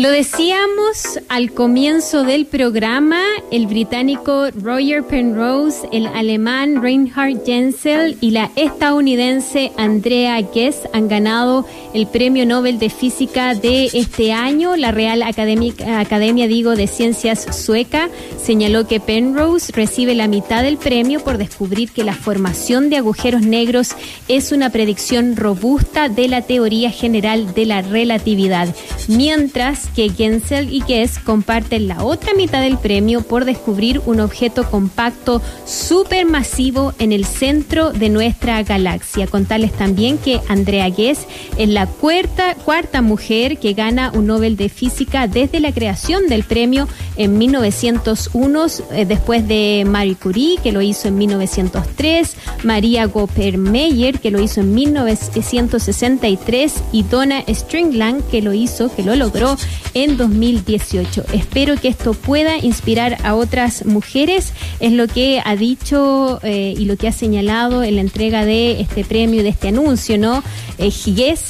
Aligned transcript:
Lo 0.00 0.10
decíamos 0.10 1.20
al 1.28 1.52
comienzo 1.52 2.24
del 2.24 2.46
programa, 2.46 3.20
el 3.50 3.66
británico 3.66 4.46
Roger 4.50 5.02
Penrose, 5.02 5.86
el 5.92 6.06
alemán 6.06 6.80
Reinhard 6.80 7.44
Jensel 7.44 8.16
y 8.22 8.30
la 8.30 8.50
estadounidense 8.56 9.72
Andrea 9.76 10.40
Ghez 10.40 10.88
han 10.94 11.08
ganado 11.08 11.66
el 11.92 12.06
Premio 12.06 12.46
Nobel 12.46 12.78
de 12.78 12.88
Física 12.88 13.54
de 13.54 13.90
este 13.92 14.32
año. 14.32 14.74
La 14.74 14.90
Real 14.90 15.22
Academia, 15.22 15.74
Academia 16.00 16.48
digo, 16.48 16.76
de 16.76 16.86
Ciencias 16.86 17.54
Sueca 17.54 18.08
señaló 18.42 18.86
que 18.86 19.00
Penrose 19.00 19.70
recibe 19.70 20.14
la 20.14 20.28
mitad 20.28 20.62
del 20.62 20.78
premio 20.78 21.20
por 21.20 21.36
descubrir 21.36 21.90
que 21.90 22.04
la 22.04 22.14
formación 22.14 22.88
de 22.88 22.96
agujeros 22.96 23.42
negros 23.42 23.90
es 24.28 24.50
una 24.50 24.70
predicción 24.70 25.36
robusta 25.36 26.08
de 26.08 26.26
la 26.26 26.40
teoría 26.40 26.90
general 26.90 27.52
de 27.52 27.66
la 27.66 27.82
relatividad, 27.82 28.74
mientras 29.06 29.89
que 29.94 30.10
Gensel 30.10 30.72
y 30.72 30.82
Guess 30.82 31.18
comparten 31.18 31.88
la 31.88 32.04
otra 32.04 32.34
mitad 32.34 32.62
del 32.62 32.78
premio 32.78 33.22
por 33.22 33.44
descubrir 33.44 34.00
un 34.06 34.20
objeto 34.20 34.68
compacto 34.70 35.42
supermasivo 35.66 36.94
en 36.98 37.12
el 37.12 37.24
centro 37.24 37.92
de 37.92 38.08
nuestra 38.08 38.62
galaxia. 38.62 39.26
Contarles 39.26 39.72
también 39.72 40.18
que 40.18 40.40
Andrea 40.48 40.88
Guess 40.88 41.26
es 41.58 41.68
la 41.68 41.86
cuarta, 41.86 42.54
cuarta 42.54 43.02
mujer 43.02 43.58
que 43.58 43.74
gana 43.74 44.12
un 44.14 44.26
Nobel 44.26 44.56
de 44.56 44.68
Física 44.68 45.26
desde 45.26 45.60
la 45.60 45.72
creación 45.72 46.28
del 46.28 46.44
premio 46.44 46.88
en 47.16 47.38
1901, 47.38 48.66
eh, 48.92 49.04
después 49.04 49.46
de 49.46 49.84
Marie 49.86 50.16
Curie, 50.16 50.58
que 50.62 50.72
lo 50.72 50.80
hizo 50.80 51.08
en 51.08 51.18
1903, 51.18 52.36
María 52.64 53.06
Gopper-Meyer, 53.06 54.20
que 54.20 54.30
lo 54.30 54.40
hizo 54.40 54.60
en 54.60 54.74
1963, 54.74 56.74
y 56.92 57.02
Donna 57.02 57.42
Stringland, 57.48 58.28
que 58.30 58.42
lo 58.42 58.52
hizo, 58.52 58.94
que 58.94 59.02
lo 59.02 59.16
logró 59.16 59.56
en 59.94 60.16
2018. 60.16 61.24
Espero 61.32 61.76
que 61.76 61.88
esto 61.88 62.14
pueda 62.14 62.58
inspirar 62.58 63.18
a 63.24 63.34
otras 63.34 63.86
mujeres, 63.86 64.52
es 64.80 64.92
lo 64.92 65.06
que 65.08 65.42
ha 65.44 65.56
dicho 65.56 66.40
eh, 66.42 66.74
y 66.76 66.84
lo 66.84 66.96
que 66.96 67.08
ha 67.08 67.12
señalado 67.12 67.82
en 67.82 67.96
la 67.96 68.00
entrega 68.00 68.44
de 68.44 68.80
este 68.80 69.04
premio, 69.04 69.42
de 69.42 69.50
este 69.50 69.68
anuncio, 69.68 70.18
¿no? 70.18 70.42
Eh, 70.78 70.90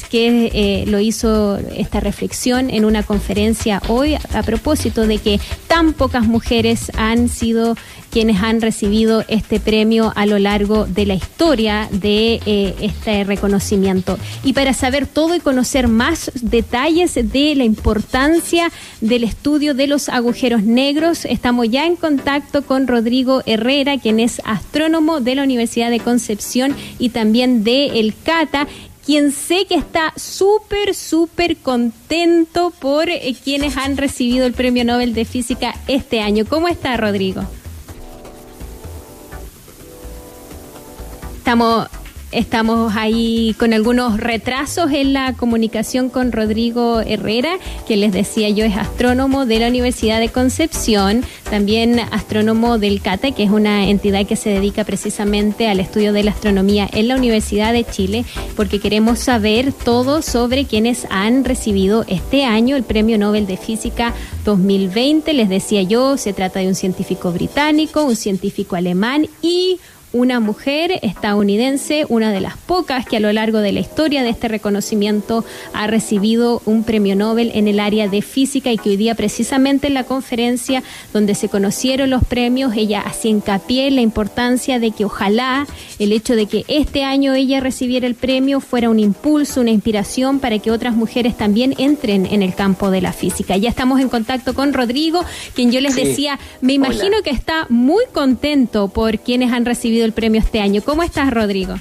que 0.09 0.51
eh, 0.53 0.85
lo 0.87 0.99
hizo 0.99 1.57
esta 1.75 1.99
reflexión 1.99 2.69
en 2.69 2.85
una 2.85 3.03
conferencia 3.03 3.81
hoy 3.87 4.15
a 4.15 4.43
propósito 4.43 5.07
de 5.07 5.17
que 5.17 5.39
tan 5.67 5.93
pocas 5.93 6.25
mujeres 6.25 6.91
han 6.97 7.29
sido 7.29 7.75
quienes 8.11 8.41
han 8.43 8.61
recibido 8.61 9.23
este 9.27 9.59
premio 9.59 10.11
a 10.15 10.25
lo 10.25 10.37
largo 10.37 10.85
de 10.85 11.05
la 11.05 11.13
historia 11.15 11.87
de 11.91 12.41
eh, 12.45 12.75
este 12.81 13.23
reconocimiento. 13.23 14.19
Y 14.43 14.53
para 14.53 14.73
saber 14.73 15.07
todo 15.07 15.33
y 15.33 15.39
conocer 15.39 15.87
más 15.87 16.31
detalles 16.41 17.15
de 17.15 17.55
la 17.55 17.63
importancia 17.63 18.10
del 18.99 19.23
estudio 19.23 19.73
de 19.73 19.87
los 19.87 20.09
agujeros 20.09 20.63
negros, 20.63 21.25
estamos 21.25 21.69
ya 21.69 21.85
en 21.85 21.95
contacto 21.95 22.63
con 22.63 22.87
Rodrigo 22.87 23.41
Herrera, 23.45 23.97
quien 23.99 24.19
es 24.19 24.41
astrónomo 24.43 25.21
de 25.21 25.35
la 25.35 25.43
Universidad 25.43 25.89
de 25.89 25.99
Concepción 26.01 26.75
y 26.99 27.09
también 27.09 27.63
de 27.63 27.99
El 27.99 28.13
Cata 28.23 28.67
quien 29.05 29.31
sé 29.31 29.65
que 29.65 29.75
está 29.75 30.13
súper, 30.15 30.93
súper 30.93 31.57
contento 31.57 32.71
por 32.79 33.09
eh, 33.09 33.35
quienes 33.43 33.75
han 33.75 33.97
recibido 33.97 34.45
el 34.45 34.53
Premio 34.53 34.85
Nobel 34.85 35.15
de 35.15 35.25
Física 35.25 35.73
este 35.87 36.21
año. 36.21 36.45
¿Cómo 36.47 36.67
está, 36.67 36.95
Rodrigo? 36.97 37.41
Estamos 41.37 41.87
Estamos 42.31 42.95
ahí 42.95 43.53
con 43.59 43.73
algunos 43.73 44.17
retrasos 44.17 44.89
en 44.93 45.11
la 45.11 45.33
comunicación 45.33 46.09
con 46.09 46.31
Rodrigo 46.31 47.01
Herrera, 47.01 47.57
que 47.85 47.97
les 47.97 48.13
decía 48.13 48.47
yo 48.47 48.63
es 48.63 48.77
astrónomo 48.77 49.45
de 49.45 49.59
la 49.59 49.67
Universidad 49.67 50.21
de 50.21 50.29
Concepción, 50.29 51.25
también 51.49 51.99
astrónomo 51.99 52.77
del 52.77 53.01
CATA, 53.01 53.31
que 53.31 53.43
es 53.43 53.49
una 53.49 53.89
entidad 53.89 54.25
que 54.25 54.37
se 54.37 54.49
dedica 54.49 54.85
precisamente 54.85 55.67
al 55.67 55.81
estudio 55.81 56.13
de 56.13 56.23
la 56.23 56.31
astronomía 56.31 56.89
en 56.93 57.09
la 57.09 57.17
Universidad 57.17 57.73
de 57.73 57.83
Chile, 57.83 58.23
porque 58.55 58.79
queremos 58.79 59.19
saber 59.19 59.73
todo 59.73 60.21
sobre 60.21 60.63
quienes 60.63 61.07
han 61.09 61.43
recibido 61.43 62.05
este 62.07 62.45
año 62.45 62.77
el 62.77 62.83
Premio 62.83 63.17
Nobel 63.17 63.45
de 63.45 63.57
Física 63.57 64.13
2020. 64.45 65.33
Les 65.33 65.49
decía 65.49 65.81
yo, 65.81 66.15
se 66.15 66.31
trata 66.31 66.61
de 66.61 66.69
un 66.69 66.75
científico 66.75 67.33
británico, 67.33 68.03
un 68.03 68.15
científico 68.15 68.77
alemán 68.77 69.27
y 69.41 69.79
una 70.13 70.39
mujer 70.39 70.99
estadounidense, 71.01 72.05
una 72.09 72.31
de 72.31 72.41
las 72.41 72.57
pocas 72.57 73.05
que 73.05 73.17
a 73.17 73.19
lo 73.19 73.31
largo 73.31 73.59
de 73.59 73.71
la 73.71 73.79
historia 73.79 74.23
de 74.23 74.29
este 74.29 74.47
reconocimiento 74.47 75.45
ha 75.73 75.87
recibido 75.87 76.61
un 76.65 76.83
premio 76.83 77.15
Nobel 77.15 77.51
en 77.53 77.67
el 77.67 77.79
área 77.79 78.07
de 78.07 78.21
física 78.21 78.71
y 78.71 78.77
que 78.77 78.89
hoy 78.89 78.97
día 78.97 79.15
precisamente 79.15 79.87
en 79.87 79.93
la 79.93 80.03
conferencia 80.03 80.83
donde 81.13 81.35
se 81.35 81.49
conocieron 81.49 82.09
los 82.09 82.23
premios, 82.25 82.73
ella 82.75 83.01
hacía 83.01 83.31
hincapié 83.31 83.87
en 83.87 83.95
la 83.95 84.01
importancia 84.01 84.79
de 84.79 84.91
que 84.91 85.05
ojalá 85.05 85.65
el 85.99 86.11
hecho 86.11 86.35
de 86.35 86.45
que 86.45 86.65
este 86.67 87.03
año 87.03 87.33
ella 87.33 87.59
recibiera 87.59 88.07
el 88.07 88.15
premio 88.15 88.59
fuera 88.59 88.89
un 88.89 88.99
impulso, 88.99 89.61
una 89.61 89.71
inspiración 89.71 90.39
para 90.39 90.59
que 90.59 90.71
otras 90.71 90.95
mujeres 90.95 91.37
también 91.37 91.73
entren 91.77 92.25
en 92.25 92.41
el 92.41 92.53
campo 92.53 92.91
de 92.91 93.01
la 93.01 93.13
física. 93.13 93.57
Ya 93.57 93.69
estamos 93.69 93.99
en 94.01 94.09
contacto 94.09 94.53
con 94.53 94.73
Rodrigo, 94.73 95.23
quien 95.55 95.71
yo 95.71 95.79
les 95.79 95.95
decía, 95.95 96.39
me 96.61 96.73
imagino 96.73 97.21
que 97.23 97.29
está 97.29 97.65
muy 97.69 98.03
contento 98.11 98.89
por 98.89 99.19
quienes 99.19 99.51
han 99.51 99.65
recibido 99.65 100.00
el 100.05 100.13
premio 100.13 100.39
este 100.39 100.59
año. 100.59 100.81
¿Cómo 100.83 101.03
estás, 101.03 101.31
Rodrigo? 101.31 101.75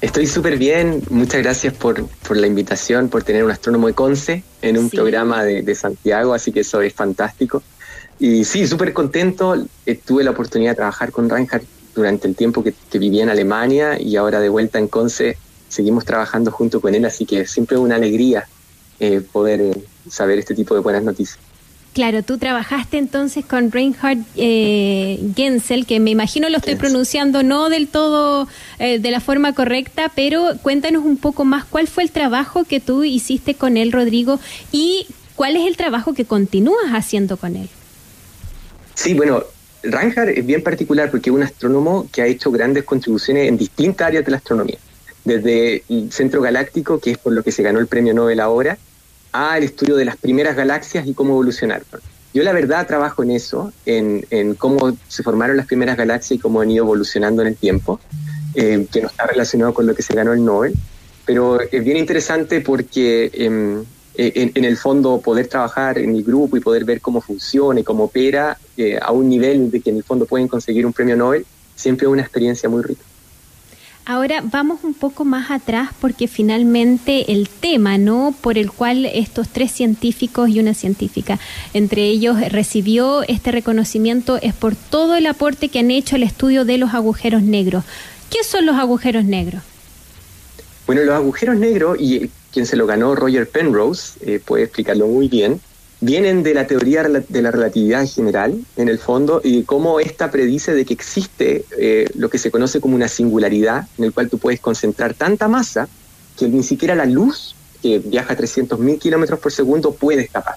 Estoy 0.00 0.26
súper 0.26 0.58
bien, 0.58 1.02
muchas 1.10 1.42
gracias 1.42 1.72
por, 1.72 2.06
la 2.30 2.46
invitación, 2.46 3.08
por 3.08 3.22
tener 3.22 3.44
un 3.44 3.50
astrónomo 3.50 3.86
de 3.86 3.94
Conce 3.94 4.44
en 4.60 4.76
un 4.76 4.90
programa 4.90 5.42
de, 5.42 5.74
Santiago, 5.74 6.34
así 6.34 6.52
que 6.52 6.60
eso 6.60 6.80
es 6.82 6.92
fantástico. 6.92 7.62
Y 8.18 8.44
sí, 8.44 8.66
súper 8.66 8.92
contento, 8.92 9.66
tuve 10.04 10.22
la 10.22 10.30
oportunidad 10.30 10.72
de 10.72 10.76
trabajar 10.76 11.12
con 11.12 11.28
Reinhardt 11.28 11.64
durante 11.94 12.28
el 12.28 12.36
tiempo 12.36 12.62
que, 12.62 12.74
que 12.90 12.98
vivía 12.98 13.22
en 13.22 13.30
Alemania 13.30 14.00
y 14.00 14.16
ahora 14.16 14.40
de 14.40 14.50
vuelta 14.50 14.78
en 14.78 14.88
Conce 14.88 15.38
seguimos 15.68 16.04
trabajando 16.04 16.50
junto 16.50 16.80
con 16.80 16.94
él, 16.94 17.04
así 17.04 17.24
que 17.26 17.46
siempre 17.46 17.76
es 17.76 17.82
una 17.82 17.96
alegría 17.96 18.46
eh, 18.98 19.20
poder 19.20 19.60
eh, 19.60 19.84
saber 20.08 20.38
este 20.38 20.54
tipo 20.54 20.74
de 20.74 20.80
buenas 20.80 21.02
noticias. 21.02 21.38
Claro, 21.96 22.22
tú 22.22 22.36
trabajaste 22.36 22.98
entonces 22.98 23.46
con 23.46 23.72
Reinhard 23.72 24.18
eh, 24.36 25.18
Gensel, 25.34 25.86
que 25.86 25.98
me 25.98 26.10
imagino 26.10 26.50
lo 26.50 26.58
estoy 26.58 26.74
pronunciando 26.74 27.42
no 27.42 27.70
del 27.70 27.88
todo 27.88 28.46
eh, 28.78 28.98
de 28.98 29.10
la 29.10 29.20
forma 29.20 29.54
correcta, 29.54 30.12
pero 30.14 30.58
cuéntanos 30.62 31.06
un 31.06 31.16
poco 31.16 31.46
más 31.46 31.64
cuál 31.64 31.88
fue 31.88 32.02
el 32.02 32.10
trabajo 32.10 32.64
que 32.64 32.80
tú 32.80 33.02
hiciste 33.02 33.54
con 33.54 33.78
él, 33.78 33.92
Rodrigo, 33.92 34.38
y 34.72 35.06
cuál 35.36 35.56
es 35.56 35.66
el 35.66 35.78
trabajo 35.78 36.12
que 36.12 36.26
continúas 36.26 36.90
haciendo 36.92 37.38
con 37.38 37.56
él. 37.56 37.70
Sí, 38.94 39.14
bueno, 39.14 39.44
Reinhard 39.82 40.28
es 40.28 40.44
bien 40.44 40.62
particular 40.62 41.10
porque 41.10 41.30
es 41.30 41.34
un 41.34 41.44
astrónomo 41.44 42.10
que 42.12 42.20
ha 42.20 42.26
hecho 42.26 42.50
grandes 42.50 42.84
contribuciones 42.84 43.48
en 43.48 43.56
distintas 43.56 44.08
áreas 44.08 44.26
de 44.26 44.32
la 44.32 44.36
astronomía, 44.36 44.76
desde 45.24 45.82
el 45.88 46.12
centro 46.12 46.42
galáctico, 46.42 47.00
que 47.00 47.12
es 47.12 47.16
por 47.16 47.32
lo 47.32 47.42
que 47.42 47.52
se 47.52 47.62
ganó 47.62 47.78
el 47.78 47.86
premio 47.86 48.12
Nobel 48.12 48.40
ahora, 48.40 48.76
al 49.36 49.62
estudio 49.62 49.96
de 49.96 50.04
las 50.04 50.16
primeras 50.16 50.56
galaxias 50.56 51.06
y 51.06 51.14
cómo 51.14 51.32
evolucionaron. 51.32 51.86
Yo 52.32 52.42
la 52.42 52.52
verdad 52.52 52.86
trabajo 52.86 53.22
en 53.22 53.30
eso, 53.30 53.72
en, 53.86 54.54
cómo 54.56 54.96
se 55.08 55.22
formaron 55.22 55.56
las 55.56 55.66
primeras 55.66 55.96
galaxias 55.96 56.38
y 56.38 56.40
cómo 56.40 56.60
han 56.60 56.70
ido 56.70 56.84
evolucionando 56.84 57.42
en 57.42 57.48
el 57.48 57.56
tiempo, 57.56 57.98
eh, 58.54 58.86
que 58.92 59.00
no 59.00 59.08
está 59.08 59.26
relacionado 59.26 59.72
con 59.72 59.86
lo 59.86 59.94
que 59.94 60.02
se 60.02 60.14
ganó 60.14 60.32
el 60.32 60.44
Nobel, 60.44 60.74
pero 61.24 61.60
es 61.60 61.84
bien 61.84 61.96
interesante 61.96 62.60
porque 62.60 63.30
em, 63.32 63.84
en, 64.16 64.64
el 64.64 64.76
fondo 64.76 65.20
poder 65.20 65.48
trabajar 65.48 65.98
en 65.98 66.14
el 66.14 66.22
grupo 66.22 66.56
y 66.56 66.60
poder 66.60 66.84
ver 66.84 67.00
cómo 67.00 67.20
funciona 67.20 67.80
y 67.80 67.84
cómo 67.84 68.04
opera 68.04 68.58
eh, 68.76 68.98
a 69.00 69.12
un 69.12 69.28
nivel 69.28 69.70
de 69.70 69.80
que 69.80 69.90
en 69.90 69.96
el 69.96 70.04
fondo 70.04 70.26
pueden 70.26 70.48
conseguir 70.48 70.86
un 70.86 70.92
premio 70.92 71.16
Nobel, 71.16 71.44
siempre 71.74 72.06
es 72.06 72.12
una 72.12 72.22
experiencia 72.22 72.68
muy 72.68 72.82
rica. 72.82 73.02
Ahora 74.08 74.40
vamos 74.40 74.84
un 74.84 74.94
poco 74.94 75.24
más 75.24 75.50
atrás 75.50 75.90
porque 76.00 76.28
finalmente 76.28 77.32
el 77.32 77.48
tema, 77.48 77.98
¿no? 77.98 78.32
Por 78.40 78.56
el 78.56 78.70
cual 78.70 79.04
estos 79.04 79.48
tres 79.48 79.72
científicos 79.72 80.48
y 80.48 80.60
una 80.60 80.74
científica, 80.74 81.40
entre 81.74 82.04
ellos 82.04 82.36
recibió 82.52 83.24
este 83.24 83.50
reconocimiento 83.50 84.38
es 84.40 84.54
por 84.54 84.76
todo 84.76 85.16
el 85.16 85.26
aporte 85.26 85.70
que 85.70 85.80
han 85.80 85.90
hecho 85.90 86.14
al 86.14 86.22
estudio 86.22 86.64
de 86.64 86.78
los 86.78 86.94
agujeros 86.94 87.42
negros. 87.42 87.82
¿Qué 88.30 88.44
son 88.44 88.64
los 88.64 88.76
agujeros 88.76 89.24
negros? 89.24 89.62
Bueno, 90.86 91.02
los 91.02 91.16
agujeros 91.16 91.56
negros, 91.56 91.96
y 92.00 92.30
quien 92.52 92.64
se 92.64 92.76
lo 92.76 92.86
ganó, 92.86 93.16
Roger 93.16 93.48
Penrose, 93.48 94.20
eh, 94.20 94.38
puede 94.38 94.62
explicarlo 94.62 95.08
muy 95.08 95.26
bien, 95.26 95.60
vienen 96.06 96.42
de 96.42 96.54
la 96.54 96.66
teoría 96.66 97.02
de 97.02 97.42
la 97.42 97.50
relatividad 97.50 98.06
general, 98.06 98.64
en 98.76 98.88
el 98.88 98.98
fondo, 98.98 99.40
y 99.42 99.64
cómo 99.64 100.00
esta 100.00 100.30
predice 100.30 100.72
de 100.72 100.84
que 100.84 100.94
existe 100.94 101.64
eh, 101.78 102.08
lo 102.14 102.30
que 102.30 102.38
se 102.38 102.50
conoce 102.50 102.80
como 102.80 102.94
una 102.94 103.08
singularidad, 103.08 103.86
en 103.98 104.04
el 104.04 104.12
cual 104.12 104.30
tú 104.30 104.38
puedes 104.38 104.60
concentrar 104.60 105.14
tanta 105.14 105.48
masa 105.48 105.88
que 106.38 106.48
ni 106.48 106.62
siquiera 106.62 106.94
la 106.94 107.06
luz, 107.06 107.56
que 107.82 107.98
viaja 107.98 108.34
a 108.34 108.36
300.000 108.36 108.98
kilómetros 108.98 109.40
por 109.40 109.52
segundo, 109.52 109.92
puede 109.92 110.22
escapar. 110.22 110.56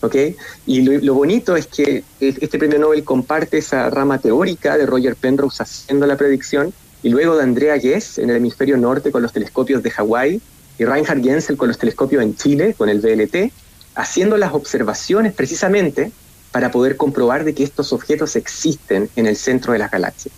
¿Okay? 0.00 0.36
Y 0.64 0.82
lo, 0.82 1.14
bonito 1.14 1.56
es 1.56 1.66
que 1.66 2.04
este 2.20 2.58
premio 2.58 2.78
Nobel 2.78 3.02
comparte 3.02 3.58
esa 3.58 3.90
rama 3.90 4.18
teórica 4.18 4.78
de 4.78 4.86
Roger 4.86 5.16
Penrose 5.16 5.62
haciendo 5.62 6.06
la 6.06 6.16
predicción, 6.16 6.72
y 7.02 7.10
luego 7.10 7.36
de 7.36 7.42
Andrea 7.42 7.76
Ghez 7.76 8.18
en 8.18 8.30
el 8.30 8.36
hemisferio 8.36 8.76
norte 8.76 9.12
con 9.12 9.22
los 9.22 9.32
telescopios 9.32 9.82
de 9.82 9.90
Hawái, 9.90 10.40
y 10.78 10.84
Reinhard 10.84 11.22
Genzel 11.22 11.56
con 11.56 11.68
los 11.68 11.78
telescopios 11.78 12.22
en 12.22 12.36
Chile, 12.36 12.74
con 12.78 12.88
el 12.88 13.00
VLT, 13.00 13.52
haciendo 13.98 14.36
las 14.36 14.54
observaciones 14.54 15.34
precisamente 15.34 16.12
para 16.52 16.70
poder 16.70 16.96
comprobar 16.96 17.44
de 17.44 17.52
que 17.52 17.64
estos 17.64 17.92
objetos 17.92 18.36
existen 18.36 19.10
en 19.16 19.26
el 19.26 19.36
centro 19.36 19.72
de 19.72 19.80
las 19.80 19.90
galaxias. 19.90 20.32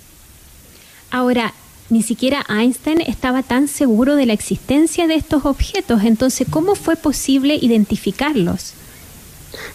Ahora, 1.10 1.52
ni 1.90 2.02
siquiera 2.02 2.44
Einstein 2.48 3.02
estaba 3.02 3.42
tan 3.42 3.68
seguro 3.68 4.16
de 4.16 4.24
la 4.24 4.32
existencia 4.32 5.06
de 5.06 5.16
estos 5.16 5.44
objetos, 5.44 6.04
entonces, 6.04 6.46
¿cómo 6.48 6.74
fue 6.74 6.96
posible 6.96 7.54
identificarlos? 7.54 8.72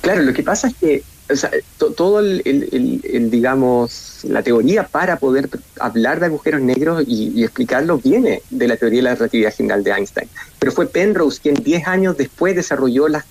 Claro, 0.01 0.23
lo 0.23 0.33
que 0.33 0.41
pasa 0.41 0.69
es 0.69 0.75
que 0.75 1.03
todo 1.77 2.21
el, 2.21 3.29
digamos, 3.29 4.21
la 4.23 4.41
teoría 4.41 4.87
para 4.87 5.17
poder 5.19 5.49
hablar 5.79 6.19
de 6.19 6.25
agujeros 6.25 6.61
negros 6.61 7.03
y, 7.07 7.43
explicarlo 7.43 7.99
viene 7.99 8.41
de 8.49 8.67
la 8.67 8.77
teoría 8.77 8.99
de 8.99 9.03
la 9.03 9.15
relatividad 9.15 9.53
general 9.53 9.83
de 9.83 9.91
Einstein. 9.91 10.29
Pero 10.57 10.71
fue 10.71 10.87
Penrose 10.87 11.39
quien 11.39 11.55
10 11.55 11.87
años 11.87 12.17
después 12.17 12.55
desarrolló 12.55 13.07
las 13.07 13.25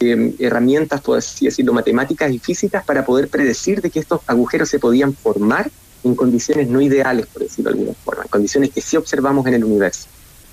em, 0.00 0.34
herramientas, 0.38 1.00
por 1.00 1.18
así 1.18 1.46
decirlo, 1.46 1.72
matemáticas 1.72 2.30
y 2.32 2.38
físicas 2.38 2.84
para 2.84 3.04
poder 3.04 3.28
predecir 3.28 3.80
de 3.80 3.90
que 3.90 4.00
estos 4.00 4.20
agujeros 4.26 4.68
se 4.68 4.78
podían 4.78 5.14
formar 5.14 5.70
en 6.04 6.14
condiciones 6.14 6.68
no 6.68 6.80
ideales, 6.80 7.26
por 7.26 7.42
decirlo 7.42 7.70
de 7.70 7.78
alguna 7.78 7.96
forma, 8.04 8.22
en 8.22 8.28
condiciones 8.28 8.70
que 8.70 8.80
sí 8.80 8.96
observamos 8.96 9.46
en 9.46 9.54
el 9.54 9.64
universo. 9.64 10.06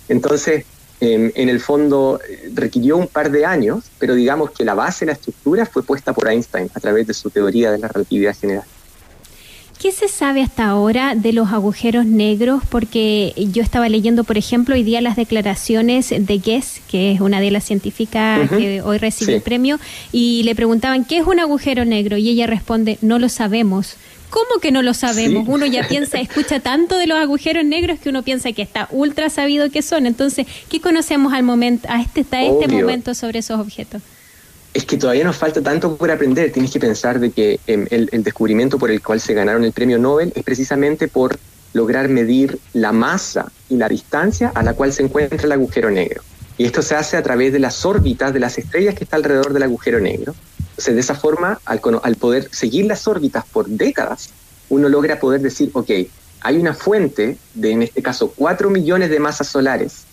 Entonces, 0.10 0.66
en 1.02 1.50
el 1.50 1.60
fondo 1.60 2.20
eh, 2.28 2.50
requirió 2.54 2.98
un 2.98 3.08
par 3.08 3.30
de 3.30 3.46
años, 3.46 3.84
pero 4.00 4.16
digamos 4.16 4.52
que 4.52 4.64
la 4.64 4.74
base, 4.74 5.06
la 5.06 5.12
estructura 5.12 5.66
fue 5.66 5.84
puesta 5.84 6.14
por 6.14 6.28
Einstein 6.30 6.70
a 6.74 6.80
través 6.80 7.06
de 7.06 7.14
su 7.14 7.30
teoría 7.30 7.72
de 7.72 7.78
la 7.78 7.90
relatividad 7.90 8.36
general. 8.36 8.66
¿Qué 9.86 9.92
se 9.92 10.08
sabe 10.08 10.42
hasta 10.42 10.66
ahora 10.66 11.14
de 11.14 11.32
los 11.32 11.52
agujeros 11.52 12.08
negros? 12.08 12.64
Porque 12.70 13.36
yo 13.54 13.62
estaba 13.62 13.88
leyendo, 13.88 14.24
por 14.24 14.36
ejemplo, 14.36 14.74
hoy 14.74 14.82
día 14.82 15.00
las 15.00 15.16
declaraciones 15.16 16.10
de 16.10 16.40
Guess, 16.40 16.82
que 16.90 17.12
es 17.12 17.22
una 17.22 17.40
de 17.40 17.52
las 17.52 17.66
científicas 17.66 18.50
que 18.50 18.82
hoy 18.82 18.98
recibe 18.98 19.36
el 19.36 19.44
premio, 19.44 19.80
y 20.12 20.42
le 20.42 20.56
preguntaban, 20.56 21.06
¿qué 21.06 21.20
es 21.20 21.28
un 21.28 21.40
agujero 21.40 21.86
negro? 21.86 22.18
Y 22.18 22.30
ella 22.30 22.48
responde, 22.48 22.98
no 23.04 23.20
lo 23.20 23.30
sabemos. 23.30 23.96
¿Cómo 24.32 24.60
que 24.60 24.72
no 24.72 24.82
lo 24.82 24.96
sabemos? 24.96 25.48
Uno 25.48 25.68
ya 25.68 25.88
piensa, 25.88 26.20
escucha 26.20 26.60
tanto 26.60 26.98
de 26.98 27.06
los 27.06 27.20
agujeros 27.20 27.64
negros 27.64 28.00
que 28.00 28.10
uno 28.10 28.24
piensa 28.24 28.54
que 28.54 28.64
está 28.64 28.88
ultra 28.90 29.30
sabido 29.30 29.70
que 29.70 29.84
son. 29.84 30.08
Entonces, 30.08 30.48
¿qué 30.68 30.82
conocemos 30.82 31.32
al 31.32 31.44
momento, 31.44 31.88
a 31.92 32.02
este, 32.02 32.22
hasta 32.22 32.42
este 32.42 32.68
momento 32.70 33.14
sobre 33.14 33.38
esos 33.38 33.60
objetos? 33.60 34.02
Es 34.76 34.84
que 34.84 34.98
todavía 34.98 35.24
nos 35.24 35.38
falta 35.38 35.62
tanto 35.62 35.96
por 35.96 36.12
aprender. 36.12 36.52
Tienes 36.52 36.70
que 36.70 36.82
pensar 36.82 37.22
de 37.22 37.32
que 37.32 37.62
em, 37.66 37.88
el, 37.92 38.10
descubrimiento 38.24 38.78
por 38.78 38.92
el 38.92 39.02
cual 39.02 39.22
se 39.22 39.34
ganaron 39.34 39.64
el 39.64 39.72
premio 39.72 39.98
Nobel 39.98 40.34
es 40.36 40.44
precisamente 40.44 41.08
por 41.08 41.40
lograr 41.72 42.10
medir 42.10 42.60
la 42.74 42.92
masa 42.92 43.50
y 43.70 43.78
la 43.78 43.88
distancia 43.88 44.52
a 44.54 44.64
la 44.64 44.74
cual 44.74 44.92
se 44.92 45.04
encuentra 45.04 45.42
el 45.42 45.52
agujero 45.54 45.90
negro. 45.90 46.24
Y 46.58 46.66
esto 46.66 46.82
se 46.82 46.94
hace 46.94 47.16
a 47.16 47.24
través 47.24 47.54
de 47.54 47.60
las 47.60 47.86
órbitas 47.86 48.34
de 48.34 48.42
las 48.42 48.58
estrellas 48.58 48.96
que 48.96 49.06
está 49.06 49.16
alrededor 49.16 49.54
del 49.54 49.64
agujero 49.64 50.02
negro. 50.02 50.36
Entonces, 50.72 50.94
de 50.94 51.00
esa 51.00 51.16
forma, 51.16 51.62
al, 51.64 51.80
al 52.04 52.16
poder 52.18 52.50
seguir 52.52 52.86
las 52.86 53.08
órbitas 53.08 53.46
por 53.46 53.70
décadas, 53.70 54.32
uno 54.68 54.90
logra 54.90 55.22
poder 55.22 55.40
decir, 55.40 55.70
ok, 55.72 55.90
hay 56.42 56.58
una 56.58 56.74
fuente 56.74 57.38
de, 57.54 57.72
en 57.72 57.82
este 57.82 58.04
caso, 58.04 58.34
4 58.36 58.70
millones 58.70 59.10
de 59.10 59.22
masas 59.22 59.48
solares 59.48 60.04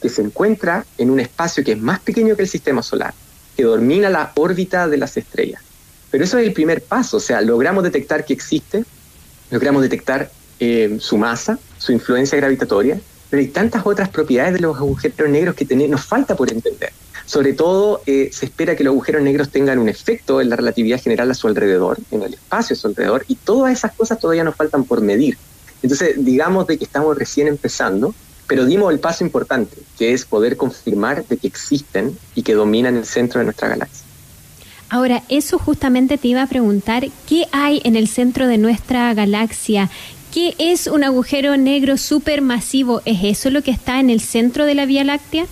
que 0.00 0.08
se 0.08 0.22
encuentra 0.22 0.86
en 0.96 1.10
un 1.10 1.20
espacio 1.20 1.62
que 1.62 1.72
es 1.72 1.78
más 1.78 2.00
pequeño 2.00 2.36
que 2.36 2.42
el 2.42 2.48
sistema 2.48 2.82
solar, 2.82 3.12
que 3.58 3.64
domina 3.64 4.08
la 4.08 4.30
órbita 4.36 4.86
de 4.86 4.96
las 4.98 5.16
estrellas. 5.16 5.60
Pero 6.12 6.22
eso 6.22 6.38
es 6.38 6.46
el 6.46 6.52
primer 6.52 6.80
paso, 6.80 7.16
o 7.16 7.20
sea, 7.20 7.40
logramos 7.40 7.82
detectar 7.82 8.24
que 8.24 8.32
existe, 8.32 8.84
logramos 9.50 9.82
detectar 9.82 10.30
eh, 10.60 10.96
su 11.00 11.18
masa, 11.18 11.58
su 11.76 11.90
influencia 11.90 12.38
gravitatoria, 12.38 13.00
pero 13.28 13.40
hay 13.40 13.48
tantas 13.48 13.84
otras 13.84 14.10
propiedades 14.10 14.54
de 14.54 14.60
los 14.60 14.76
agujeros 14.76 15.28
negros 15.28 15.56
que 15.56 15.64
nos 15.74 16.04
falta 16.04 16.36
por 16.36 16.52
entender. 16.52 16.92
Sobre 17.26 17.52
todo, 17.52 18.00
eh, 18.06 18.30
se 18.32 18.46
espera 18.46 18.76
que 18.76 18.84
los 18.84 18.92
agujeros 18.92 19.22
negros 19.22 19.50
tengan 19.50 19.80
un 19.80 19.88
efecto 19.88 20.40
en 20.40 20.50
la 20.50 20.56
relatividad 20.56 21.02
general 21.02 21.28
a 21.32 21.34
su 21.34 21.48
alrededor, 21.48 21.98
en 22.12 22.22
el 22.22 22.34
espacio 22.34 22.74
a 22.74 22.76
su 22.78 22.86
alrededor, 22.86 23.24
y 23.26 23.34
todas 23.34 23.76
esas 23.76 23.92
cosas 23.92 24.20
todavía 24.20 24.44
nos 24.44 24.54
faltan 24.54 24.84
por 24.84 25.00
medir. 25.00 25.36
Entonces, 25.82 26.14
digamos 26.24 26.68
de 26.68 26.78
que 26.78 26.84
estamos 26.84 27.18
recién 27.18 27.48
empezando, 27.48 28.14
pero 28.48 28.64
dimos 28.64 28.90
el 28.92 28.98
paso 28.98 29.22
importante, 29.22 29.76
que 29.98 30.14
es 30.14 30.24
poder 30.24 30.56
confirmar 30.56 31.24
de 31.26 31.36
que 31.36 31.46
existen 31.46 32.18
y 32.34 32.42
que 32.42 32.54
dominan 32.54 32.96
el 32.96 33.04
centro 33.04 33.38
de 33.38 33.44
nuestra 33.44 33.68
galaxia. 33.68 34.04
Ahora, 34.88 35.22
eso 35.28 35.58
justamente 35.58 36.16
te 36.16 36.28
iba 36.28 36.42
a 36.42 36.46
preguntar, 36.46 37.06
¿qué 37.28 37.44
hay 37.52 37.82
en 37.84 37.94
el 37.94 38.08
centro 38.08 38.48
de 38.48 38.56
nuestra 38.56 39.12
galaxia? 39.12 39.90
¿Qué 40.32 40.54
es 40.58 40.86
un 40.86 41.04
agujero 41.04 41.58
negro 41.58 41.98
supermasivo? 41.98 43.02
¿Es 43.04 43.18
eso 43.22 43.50
lo 43.50 43.62
que 43.62 43.70
está 43.70 44.00
en 44.00 44.08
el 44.08 44.20
centro 44.20 44.64
de 44.64 44.74
la 44.74 44.86
Vía 44.86 45.04
Láctea? 45.04 45.46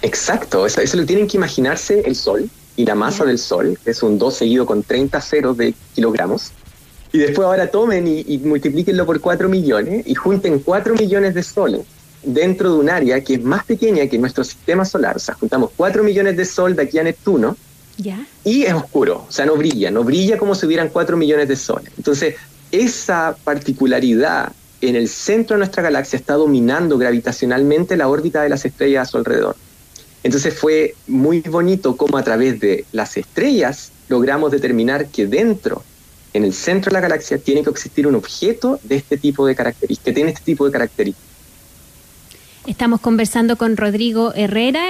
Exacto, 0.00 0.64
eso, 0.66 0.96
lo 0.96 1.04
tienen 1.04 1.28
que 1.28 1.36
imaginarse 1.36 2.00
el 2.00 2.16
Sol 2.16 2.48
y 2.76 2.86
la 2.86 2.94
masa 2.94 3.26
del 3.26 3.38
Sol, 3.38 3.78
que 3.84 3.90
es 3.90 4.02
un 4.02 4.18
2 4.18 4.34
seguido 4.34 4.64
con 4.64 4.82
30 4.82 5.20
ceros 5.20 5.56
de 5.58 5.74
kilogramos. 5.94 6.52
Y 7.12 7.18
después 7.18 7.46
ahora 7.46 7.70
tomen 7.70 8.08
y, 8.08 8.24
y 8.26 8.38
multiplíquenlo 8.38 9.04
por 9.04 9.20
4 9.20 9.50
millones 9.50 10.06
y 10.06 10.14
junten 10.14 10.60
4 10.60 10.94
millones 10.94 11.34
de 11.34 11.42
soles 11.42 11.82
dentro 12.26 12.72
de 12.72 12.78
un 12.78 12.90
área 12.90 13.22
que 13.22 13.34
es 13.34 13.42
más 13.42 13.64
pequeña 13.64 14.06
que 14.06 14.18
nuestro 14.18 14.44
sistema 14.44 14.84
solar. 14.84 15.16
O 15.16 15.20
sea, 15.20 15.34
juntamos 15.34 15.70
4 15.76 16.04
millones 16.04 16.36
de 16.36 16.44
sol 16.44 16.76
de 16.76 16.82
aquí 16.82 16.98
a 16.98 17.02
Neptuno 17.02 17.56
y 18.44 18.64
es 18.64 18.74
oscuro, 18.74 19.24
o 19.26 19.32
sea, 19.32 19.46
no 19.46 19.56
brilla, 19.56 19.90
no 19.90 20.04
brilla 20.04 20.36
como 20.36 20.54
si 20.54 20.66
hubieran 20.66 20.90
4 20.90 21.16
millones 21.16 21.48
de 21.48 21.56
soles. 21.56 21.92
Entonces, 21.96 22.34
esa 22.70 23.36
particularidad 23.42 24.52
en 24.80 24.96
el 24.96 25.08
centro 25.08 25.54
de 25.54 25.58
nuestra 25.58 25.82
galaxia 25.82 26.18
está 26.18 26.34
dominando 26.34 26.98
gravitacionalmente 26.98 27.96
la 27.96 28.08
órbita 28.08 28.42
de 28.42 28.50
las 28.50 28.64
estrellas 28.64 29.08
a 29.08 29.10
su 29.10 29.16
alrededor. 29.16 29.56
Entonces 30.22 30.54
fue 30.54 30.94
muy 31.06 31.40
bonito 31.40 31.96
cómo 31.96 32.18
a 32.18 32.22
través 32.22 32.60
de 32.60 32.84
las 32.92 33.16
estrellas 33.16 33.92
logramos 34.08 34.50
determinar 34.50 35.06
que 35.06 35.26
dentro, 35.26 35.82
en 36.32 36.44
el 36.44 36.52
centro 36.52 36.90
de 36.90 36.94
la 36.94 37.00
galaxia, 37.00 37.38
tiene 37.38 37.62
que 37.62 37.70
existir 37.70 38.06
un 38.06 38.16
objeto 38.16 38.78
de 38.82 38.96
este 38.96 39.16
tipo 39.16 39.46
de 39.46 39.54
características, 39.54 40.04
que 40.04 40.12
tiene 40.12 40.30
este 40.30 40.44
tipo 40.44 40.66
de 40.66 40.72
características. 40.72 41.25
Estamos 42.66 43.00
conversando 43.00 43.54
con 43.54 43.76
Rodrigo 43.76 44.34
Herrera, 44.34 44.82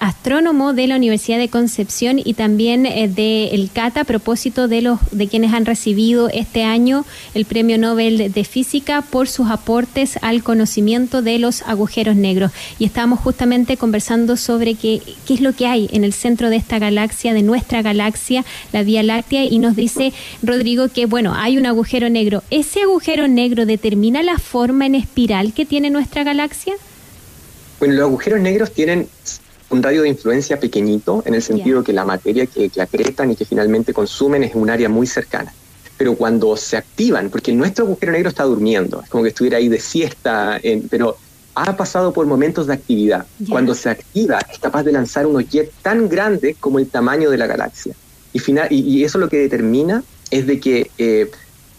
astrónomo 0.00 0.72
de 0.72 0.88
la 0.88 0.96
Universidad 0.96 1.38
de 1.38 1.48
Concepción 1.48 2.20
y 2.22 2.34
también 2.34 2.86
eh, 2.86 3.06
del 3.06 3.70
CATA 3.72 4.00
a 4.00 4.04
propósito 4.04 4.66
de 4.66 4.82
los 4.82 4.98
de 5.12 5.28
quienes 5.28 5.52
han 5.52 5.64
recibido 5.64 6.28
este 6.28 6.64
año 6.64 7.04
el 7.34 7.44
Premio 7.44 7.78
Nobel 7.78 8.32
de 8.32 8.44
Física 8.44 9.02
por 9.02 9.28
sus 9.28 9.48
aportes 9.48 10.18
al 10.22 10.42
conocimiento 10.42 11.22
de 11.22 11.38
los 11.38 11.62
agujeros 11.62 12.16
negros. 12.16 12.50
Y 12.80 12.84
estamos 12.84 13.20
justamente 13.20 13.76
conversando 13.76 14.36
sobre 14.36 14.74
qué, 14.74 15.00
qué 15.24 15.34
es 15.34 15.40
lo 15.40 15.52
que 15.52 15.68
hay 15.68 15.88
en 15.92 16.02
el 16.02 16.12
centro 16.12 16.50
de 16.50 16.56
esta 16.56 16.80
galaxia, 16.80 17.32
de 17.32 17.42
nuestra 17.42 17.80
galaxia, 17.80 18.44
la 18.72 18.82
Vía 18.82 19.04
Láctea, 19.04 19.44
y 19.44 19.60
nos 19.60 19.76
dice 19.76 20.12
Rodrigo 20.42 20.88
que 20.88 21.06
bueno, 21.06 21.32
hay 21.36 21.58
un 21.58 21.66
agujero 21.66 22.10
negro. 22.10 22.42
¿Ese 22.50 22.82
agujero 22.82 23.28
negro 23.28 23.66
determina 23.66 24.20
la 24.24 24.38
forma 24.38 24.86
en 24.86 24.96
espiral 24.96 25.52
que 25.52 25.64
tiene 25.64 25.90
nuestra 25.90 26.24
galaxia? 26.24 26.74
Bueno, 27.80 27.94
los 27.94 28.04
agujeros 28.04 28.40
negros 28.40 28.72
tienen 28.72 29.08
un 29.70 29.82
radio 29.82 30.02
de 30.02 30.08
influencia 30.08 30.60
pequeñito, 30.60 31.22
en 31.26 31.34
el 31.34 31.42
sentido 31.42 31.82
que 31.82 31.92
la 31.92 32.04
materia 32.04 32.46
que, 32.46 32.68
que 32.68 32.82
acretan 32.82 33.30
y 33.30 33.36
que 33.36 33.44
finalmente 33.44 33.92
consumen 33.92 34.44
es 34.44 34.54
un 34.54 34.68
área 34.70 34.88
muy 34.88 35.06
cercana. 35.06 35.52
Pero 35.96 36.14
cuando 36.14 36.56
se 36.56 36.76
activan, 36.76 37.30
porque 37.30 37.52
nuestro 37.52 37.86
agujero 37.86 38.12
negro 38.12 38.28
está 38.28 38.44
durmiendo, 38.44 39.00
es 39.02 39.08
como 39.08 39.22
que 39.22 39.30
estuviera 39.30 39.58
ahí 39.58 39.68
de 39.68 39.80
siesta, 39.80 40.60
pero 40.90 41.16
ha 41.54 41.76
pasado 41.76 42.12
por 42.12 42.26
momentos 42.26 42.66
de 42.66 42.74
actividad. 42.74 43.26
Cuando 43.48 43.74
se 43.74 43.90
activa, 43.90 44.38
es 44.50 44.58
capaz 44.58 44.82
de 44.82 44.92
lanzar 44.92 45.26
un 45.26 45.36
objeto 45.36 45.72
tan 45.82 46.08
grande 46.08 46.56
como 46.58 46.78
el 46.78 46.88
tamaño 46.88 47.30
de 47.30 47.38
la 47.38 47.46
galaxia. 47.46 47.94
Y, 48.32 48.38
final, 48.38 48.68
y, 48.70 49.02
eso 49.04 49.18
lo 49.18 49.28
que 49.28 49.38
determina 49.38 50.02
es 50.30 50.46
de 50.46 50.60
que 50.60 50.90
eh, 50.98 51.30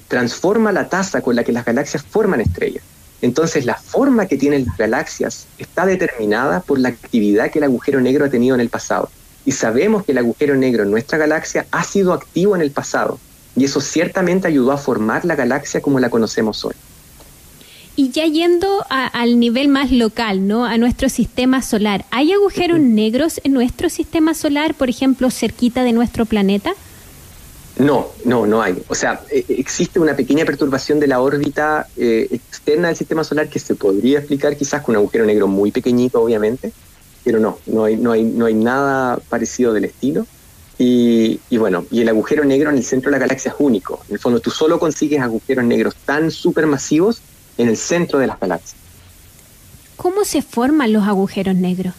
transforma 0.07 0.71
la 0.71 0.89
tasa 0.89 1.21
con 1.21 1.35
la 1.35 1.43
que 1.43 1.51
las 1.51 1.63
galaxias 1.63 2.03
forman 2.03 2.41
estrellas. 2.41 2.83
Entonces 3.21 3.65
la 3.65 3.75
forma 3.75 4.25
que 4.25 4.37
tienen 4.37 4.65
las 4.65 4.77
galaxias 4.77 5.45
está 5.57 5.85
determinada 5.85 6.61
por 6.61 6.79
la 6.79 6.89
actividad 6.89 7.51
que 7.51 7.59
el 7.59 7.65
agujero 7.65 8.01
negro 8.01 8.25
ha 8.25 8.29
tenido 8.29 8.55
en 8.55 8.61
el 8.61 8.69
pasado. 8.69 9.09
Y 9.45 9.51
sabemos 9.51 10.05
que 10.05 10.11
el 10.11 10.17
agujero 10.17 10.55
negro 10.55 10.83
en 10.83 10.91
nuestra 10.91 11.17
galaxia 11.17 11.65
ha 11.71 11.83
sido 11.83 12.13
activo 12.13 12.55
en 12.55 12.61
el 12.61 12.71
pasado. 12.71 13.19
Y 13.55 13.65
eso 13.65 13.81
ciertamente 13.81 14.47
ayudó 14.47 14.71
a 14.71 14.77
formar 14.77 15.25
la 15.25 15.35
galaxia 15.35 15.81
como 15.81 15.99
la 15.99 16.09
conocemos 16.09 16.63
hoy. 16.63 16.73
Y 17.95 18.09
ya 18.11 18.25
yendo 18.25 18.85
al 18.89 19.39
nivel 19.39 19.67
más 19.67 19.91
local, 19.91 20.47
¿no? 20.47 20.65
A 20.65 20.77
nuestro 20.77 21.09
sistema 21.09 21.61
solar, 21.61 22.05
¿hay 22.09 22.31
agujeros 22.31 22.79
negros 22.79 23.41
en 23.43 23.53
nuestro 23.53 23.89
sistema 23.89 24.33
solar, 24.33 24.73
por 24.75 24.89
ejemplo, 24.89 25.29
cerquita 25.29 25.83
de 25.83 25.91
nuestro 25.91 26.25
planeta? 26.25 26.71
No, 27.81 28.09
no, 28.25 28.45
no 28.45 28.61
hay. 28.61 28.79
O 28.89 28.93
sea, 28.93 29.21
e, 29.31 29.43
e, 29.49 29.59
existe 29.59 29.99
una 29.99 30.15
pequeña 30.15 30.45
perturbación 30.45 30.99
de 30.99 31.07
la 31.07 31.19
órbita 31.19 31.87
eh, 31.97 32.27
externa 32.29 32.89
del 32.89 32.95
sistema 32.95 33.23
solar 33.23 33.49
que 33.49 33.57
se 33.57 33.73
podría 33.73 34.19
explicar 34.19 34.55
quizás 34.55 34.83
con 34.83 34.93
un 34.93 34.97
agujero 34.97 35.25
negro 35.25 35.47
muy 35.47 35.71
pequeñito, 35.71 36.21
obviamente, 36.21 36.71
pero 37.23 37.39
no, 37.39 37.57
no 37.65 37.85
hay, 37.85 37.97
no 37.97 38.11
hay, 38.11 38.23
no 38.23 38.45
hay 38.45 38.53
nada 38.53 39.17
parecido 39.29 39.73
del 39.73 39.85
estilo. 39.85 40.27
Y, 40.77 41.39
y, 41.49 41.57
bueno, 41.57 41.85
y 41.89 42.01
el 42.01 42.09
agujero 42.09 42.45
negro 42.45 42.69
en 42.69 42.77
el 42.77 42.83
centro 42.83 43.09
de 43.09 43.17
la 43.17 43.25
galaxia 43.25 43.49
es 43.49 43.55
único. 43.57 43.99
En 44.09 44.13
el 44.13 44.19
fondo, 44.19 44.39
tú 44.39 44.51
solo 44.51 44.79
consigues 44.79 45.19
agujeros 45.19 45.65
negros 45.65 45.95
tan 46.05 46.29
supermasivos 46.29 47.21
en 47.57 47.67
el 47.67 47.77
centro 47.77 48.19
de 48.19 48.27
las 48.27 48.39
galaxias. 48.39 48.79
¿Cómo 49.95 50.23
se 50.23 50.43
forman 50.43 50.93
los 50.93 51.07
agujeros 51.07 51.55
negros? 51.55 51.95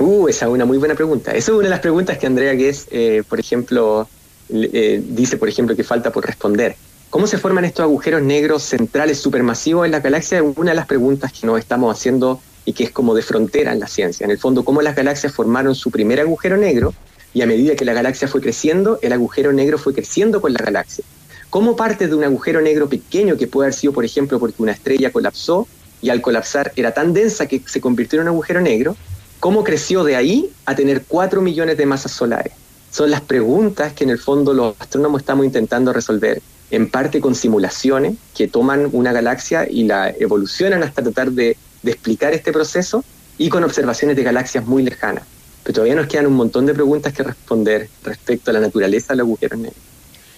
Uh, 0.00 0.26
esa 0.26 0.46
es 0.46 0.52
una 0.52 0.64
muy 0.64 0.78
buena 0.78 0.96
pregunta. 0.96 1.30
Esa 1.30 1.52
es 1.52 1.56
una 1.56 1.64
de 1.64 1.70
las 1.70 1.80
preguntas 1.80 2.18
que 2.18 2.26
Andrea 2.26 2.54
Guess, 2.54 2.88
eh, 2.90 3.22
por 3.28 3.38
ejemplo, 3.38 4.08
eh, 4.52 5.02
dice, 5.06 5.36
por 5.36 5.48
ejemplo, 5.48 5.76
que 5.76 5.84
falta 5.84 6.10
por 6.10 6.26
responder. 6.26 6.76
¿Cómo 7.10 7.26
se 7.26 7.38
forman 7.38 7.64
estos 7.64 7.82
agujeros 7.82 8.22
negros 8.22 8.62
centrales 8.62 9.18
supermasivos 9.18 9.84
en 9.84 9.92
la 9.92 10.00
galaxia? 10.00 10.38
Es 10.38 10.44
una 10.56 10.70
de 10.70 10.76
las 10.76 10.86
preguntas 10.86 11.32
que 11.32 11.46
nos 11.46 11.58
estamos 11.58 11.96
haciendo 11.96 12.40
y 12.64 12.72
que 12.72 12.84
es 12.84 12.90
como 12.90 13.14
de 13.14 13.22
frontera 13.22 13.72
en 13.72 13.80
la 13.80 13.88
ciencia. 13.88 14.24
En 14.24 14.30
el 14.30 14.38
fondo, 14.38 14.64
cómo 14.64 14.80
las 14.82 14.94
galaxias 14.94 15.32
formaron 15.32 15.74
su 15.74 15.90
primer 15.90 16.20
agujero 16.20 16.56
negro 16.56 16.94
y 17.32 17.42
a 17.42 17.46
medida 17.46 17.74
que 17.74 17.84
la 17.84 17.92
galaxia 17.92 18.28
fue 18.28 18.40
creciendo, 18.40 18.98
el 19.02 19.12
agujero 19.12 19.52
negro 19.52 19.78
fue 19.78 19.94
creciendo 19.94 20.40
con 20.40 20.52
la 20.52 20.60
galaxia. 20.64 21.04
¿Cómo 21.48 21.74
parte 21.74 22.06
de 22.06 22.14
un 22.14 22.22
agujero 22.22 22.60
negro 22.60 22.88
pequeño 22.88 23.36
que 23.36 23.46
puede 23.46 23.66
haber 23.66 23.74
sido, 23.74 23.92
por 23.92 24.04
ejemplo, 24.04 24.38
porque 24.38 24.62
una 24.62 24.72
estrella 24.72 25.10
colapsó 25.10 25.66
y 26.00 26.10
al 26.10 26.22
colapsar 26.22 26.72
era 26.76 26.94
tan 26.94 27.12
densa 27.12 27.46
que 27.46 27.60
se 27.66 27.80
convirtió 27.80 28.18
en 28.18 28.22
un 28.22 28.28
agujero 28.28 28.60
negro? 28.60 28.96
¿Cómo 29.40 29.64
creció 29.64 30.04
de 30.04 30.16
ahí 30.16 30.52
a 30.66 30.76
tener 30.76 31.02
4 31.08 31.40
millones 31.40 31.76
de 31.76 31.86
masas 31.86 32.12
solares? 32.12 32.52
Son 32.90 33.10
las 33.10 33.20
preguntas 33.20 33.92
que 33.92 34.04
en 34.04 34.10
el 34.10 34.18
fondo 34.18 34.52
los 34.52 34.74
astrónomos 34.78 35.22
estamos 35.22 35.46
intentando 35.46 35.92
resolver, 35.92 36.42
en 36.70 36.90
parte 36.90 37.20
con 37.20 37.34
simulaciones 37.34 38.16
que 38.34 38.48
toman 38.48 38.88
una 38.92 39.12
galaxia 39.12 39.68
y 39.68 39.84
la 39.84 40.10
evolucionan 40.10 40.82
hasta 40.82 41.02
tratar 41.02 41.32
de, 41.32 41.56
explicar 41.82 42.34
este 42.34 42.52
proceso 42.52 43.02
y 43.38 43.48
con 43.48 43.64
observaciones 43.64 44.14
de 44.16 44.22
galaxias 44.22 44.66
muy 44.66 44.82
lejanas. 44.82 45.24
Pero 45.62 45.74
todavía 45.76 45.94
nos 45.94 46.08
quedan 46.08 46.26
un 46.26 46.34
montón 46.34 46.66
de 46.66 46.74
preguntas 46.74 47.12
que 47.14 47.22
responder 47.22 47.88
respecto 48.04 48.50
a 48.50 48.54
la 48.54 48.60
naturaleza 48.60 49.14
del 49.14 49.20
agujero 49.20 49.56
negro. 49.56 49.76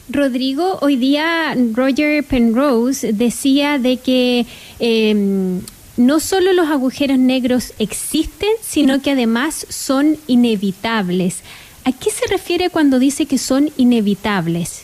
Rodrigo, 0.08 0.78
hoy 0.82 0.96
día 0.96 1.56
Roger 1.74 2.22
Penrose 2.22 3.12
decía 3.12 3.78
de 3.78 3.96
que 3.96 4.46
em, 4.78 5.60
no 5.96 6.20
solo 6.20 6.52
los 6.52 6.68
agujeros 6.68 7.18
negros 7.18 7.72
existen, 7.78 8.50
sino 8.60 9.02
que 9.02 9.12
además 9.12 9.66
son 9.68 10.16
inevitables. 10.26 11.42
¿A 11.84 11.92
qué 11.92 12.10
se 12.10 12.26
refiere 12.28 12.70
cuando 12.70 12.98
dice 12.98 13.26
que 13.26 13.38
son 13.38 13.70
inevitables? 13.76 14.82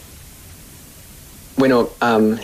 Bueno, 1.56 1.90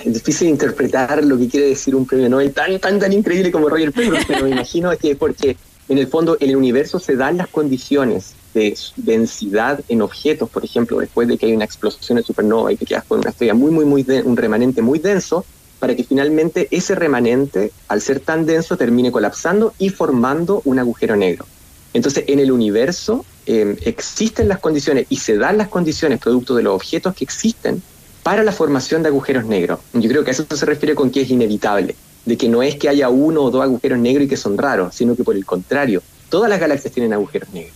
es 0.04 0.14
difícil 0.14 0.49
interpretar 0.49 1.23
lo 1.25 1.38
que 1.38 1.49
quiere 1.49 1.68
decir 1.68 1.94
un 1.94 2.06
premio 2.06 2.28
Nobel 2.28 2.52
tan, 2.52 2.78
tan, 2.80 2.99
tan 2.99 3.12
increíble 3.12 3.52
como 3.52 3.68
Roger 3.68 3.92
Penrose, 3.92 4.25
pero 4.26 4.44
me 4.44 4.50
imagino 4.50 4.90
que 4.99 5.12
es 5.12 5.16
porque 5.16 5.56
en 5.88 5.99
el 5.99 6.08
fondo 6.08 6.37
el 6.40 6.56
universo 6.56 6.99
se 6.99 7.14
dan 7.14 7.37
las 7.37 7.49
condiciones 7.49 8.34
de 8.54 8.76
densidad 8.96 9.80
en 9.88 10.02
objetos, 10.02 10.49
por 10.50 10.64
ejemplo, 10.64 10.99
después 10.99 11.28
de 11.28 11.38
que 11.38 11.46
hay 11.46 11.52
una 11.52 11.64
explosión 11.64 12.16
de 12.16 12.25
supernova 12.25 12.73
y 12.73 12.76
que 12.76 12.87
quedas 12.87 13.04
con 13.04 13.20
una 13.20 13.30
estrella 13.30 13.54
muy, 13.54 13.70
muy, 13.70 13.84
muy, 13.84 14.04
un 14.25 14.37
remanente 14.37 14.82
muy 14.82 14.99
denso, 14.99 15.44
para 15.78 15.94
que 15.94 16.04
finalmente 16.04 16.68
ese 16.70 16.94
remanente, 16.94 17.73
al 17.88 18.00
ser 18.00 18.20
tan 18.20 18.46
denso, 18.46 18.76
termine 18.76 19.12
colapsando 19.12 19.75
y 19.78 19.90
formando 19.90 20.62
un 20.64 20.78
agujero 20.78 21.14
negro. 21.14 21.46
Entonces, 21.92 22.25
en 22.26 22.38
el 22.38 22.50
universo 22.50 23.25
em, 23.47 23.77
existen 23.83 24.49
las 24.49 24.59
condiciones 24.59 25.07
y 25.09 25.17
se 25.17 25.37
dan 25.37 25.59
las 25.59 25.69
condiciones 25.69 26.19
producto 26.19 26.55
de 26.55 26.63
los 26.63 26.75
objetos 26.75 27.15
que 27.15 27.25
existen 27.25 27.83
para 28.23 28.43
la 28.43 28.53
formación 28.53 29.03
de 29.03 29.09
agujeros 29.09 29.45
negros. 29.45 29.81
Yo 29.93 30.09
creo 30.09 30.25
que 30.25 30.31
a 30.31 30.33
eso 30.33 30.47
se 30.51 30.67
refiere 30.67 30.95
con 30.95 31.11
que 31.11 31.21
es 31.21 31.31
inevitable, 31.31 31.95
de 32.25 32.37
que 32.37 32.49
no 32.49 32.63
es 32.63 32.77
que 32.77 32.89
haya 32.89 33.09
uno 33.11 33.43
o 33.43 33.51
dos 33.51 33.63
agujeros 33.63 33.99
negros 33.99 34.25
y 34.27 34.29
que 34.29 34.37
son 34.37 34.57
raros, 34.57 34.95
sino 34.95 35.15
que 35.15 35.25
por 35.25 35.37
el 35.37 35.45
contrario, 35.45 36.03
todas 36.31 36.49
las 36.49 36.59
galaxias 36.59 36.93
tienen 36.93 37.13
agujeros 37.13 37.51
negros. 37.51 37.75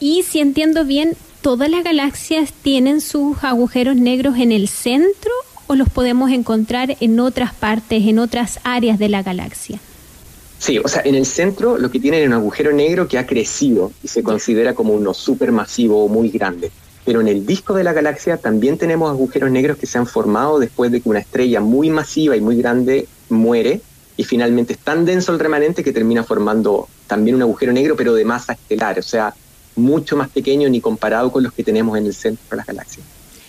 Y 0.00 0.24
si 0.24 0.40
entiendo 0.40 0.84
bien, 0.84 1.16
¿todas 1.42 1.70
las 1.70 1.84
galaxias 1.84 2.52
tienen 2.52 3.00
sus 3.00 3.42
agujeros 3.44 3.96
negros 3.96 4.36
en 4.36 4.50
el 4.50 4.66
centro 4.66 5.30
o 5.68 5.76
los 5.76 5.88
podemos 5.88 6.32
encontrar 6.32 6.96
en 6.98 7.20
otras 7.20 7.54
partes, 7.54 8.04
en 8.06 8.18
otras 8.18 8.58
áreas 8.64 8.98
de 8.98 9.08
la 9.08 9.22
galaxia? 9.22 9.78
Sí, 10.62 10.78
o 10.78 10.86
sea, 10.86 11.02
en 11.04 11.16
el 11.16 11.26
centro 11.26 11.76
lo 11.76 11.90
que 11.90 11.98
tienen 11.98 12.20
es 12.20 12.28
un 12.28 12.34
agujero 12.34 12.72
negro 12.72 13.08
que 13.08 13.18
ha 13.18 13.26
crecido 13.26 13.90
y 14.00 14.06
se 14.06 14.22
considera 14.22 14.74
como 14.74 14.92
uno 14.92 15.12
supermasivo 15.12 16.04
o 16.04 16.08
muy 16.08 16.28
grande. 16.28 16.70
Pero 17.04 17.20
en 17.20 17.26
el 17.26 17.44
disco 17.44 17.74
de 17.74 17.82
la 17.82 17.92
galaxia 17.92 18.36
también 18.36 18.78
tenemos 18.78 19.10
agujeros 19.10 19.50
negros 19.50 19.76
que 19.76 19.88
se 19.88 19.98
han 19.98 20.06
formado 20.06 20.60
después 20.60 20.92
de 20.92 21.00
que 21.00 21.08
una 21.08 21.18
estrella 21.18 21.60
muy 21.60 21.90
masiva 21.90 22.36
y 22.36 22.40
muy 22.40 22.56
grande 22.56 23.08
muere 23.28 23.80
y 24.16 24.22
finalmente 24.22 24.74
es 24.74 24.78
tan 24.78 25.04
denso 25.04 25.32
el 25.32 25.40
remanente 25.40 25.82
que 25.82 25.92
termina 25.92 26.22
formando 26.22 26.86
también 27.08 27.34
un 27.34 27.42
agujero 27.42 27.72
negro, 27.72 27.96
pero 27.96 28.14
de 28.14 28.24
masa 28.24 28.52
estelar, 28.52 29.00
o 29.00 29.02
sea, 29.02 29.34
mucho 29.74 30.16
más 30.16 30.28
pequeño 30.28 30.68
ni 30.68 30.80
comparado 30.80 31.32
con 31.32 31.42
los 31.42 31.52
que 31.52 31.64
tenemos 31.64 31.98
en 31.98 32.06
el 32.06 32.14
centro 32.14 32.44
de 32.52 32.56
las 32.58 32.66
galaxias. 32.66 33.04